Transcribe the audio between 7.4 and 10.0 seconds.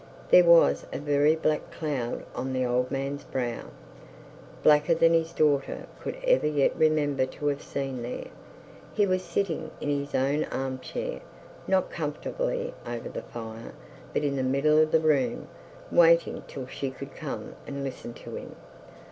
have seen there. He was sitting in